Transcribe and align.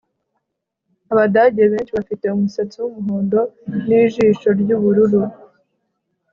Abadage 1.11 1.63
benshi 1.71 1.91
bafite 1.97 2.25
umusatsi 2.35 2.75
wumuhondo 2.79 3.39
nijisho 3.87 4.49
ryubururu 4.59 5.21